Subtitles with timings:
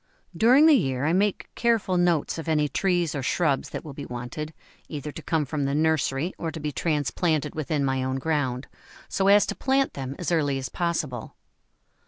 [0.35, 4.07] During the year I make careful notes of any trees or shrubs that will be
[4.07, 4.51] wanted,
[4.89, 8.65] either to come from the nursery or to be transplanted within my own ground,
[9.07, 11.35] so as to plant them as early as possible.